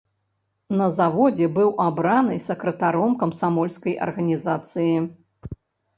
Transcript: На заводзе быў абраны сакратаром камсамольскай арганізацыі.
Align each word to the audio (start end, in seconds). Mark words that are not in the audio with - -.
На 0.79 0.87
заводзе 0.99 1.49
быў 1.57 1.69
абраны 1.87 2.39
сакратаром 2.47 3.11
камсамольскай 3.25 3.93
арганізацыі. 4.07 4.93